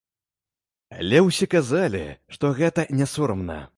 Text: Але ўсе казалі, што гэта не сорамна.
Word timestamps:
Але 0.97 1.21
ўсе 1.27 1.45
казалі, 1.55 2.03
што 2.39 2.51
гэта 2.61 2.87
не 3.01 3.05
сорамна. 3.17 3.61